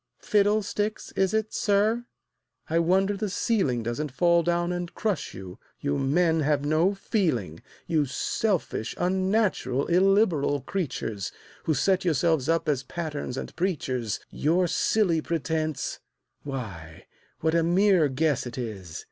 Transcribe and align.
"Fiddlesticks, 0.17 1.11
is 1.11 1.31
it, 1.31 1.53
sir? 1.53 2.05
I 2.67 2.79
wonder 2.79 3.15
the 3.15 3.29
ceiling 3.29 3.83
Doesn't 3.83 4.11
fall 4.11 4.41
down 4.41 4.71
and 4.71 4.91
crush 4.95 5.35
you 5.35 5.59
you 5.79 5.99
men 5.99 6.39
have 6.39 6.65
no 6.65 6.95
feeling; 6.95 7.61
You 7.85 8.07
selfish, 8.07 8.95
unnatural, 8.97 9.85
illiberal 9.85 10.61
creatures, 10.61 11.31
Who 11.65 11.75
set 11.75 12.03
yourselves 12.03 12.49
up 12.49 12.67
as 12.67 12.81
patterns 12.81 13.37
and 13.37 13.55
preachers, 13.55 14.19
Your 14.31 14.65
silly 14.65 15.21
pretense 15.21 15.99
why, 16.41 17.05
what 17.41 17.53
a 17.53 17.61
mere 17.61 18.07
guess 18.07 18.47
it 18.47 18.57
is! 18.57 18.99